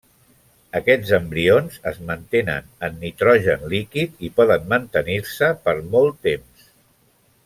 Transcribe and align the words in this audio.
Aquests 0.77 1.11
embrions 1.17 1.75
es 1.91 1.99
mantenen 2.07 2.71
en 2.89 2.97
nitrogen 3.03 3.67
líquid 3.75 4.25
i 4.29 4.35
poden 4.39 4.65
mantenir-se 4.75 5.51
per 5.69 5.77
molt 5.97 6.19
temps. 6.31 6.65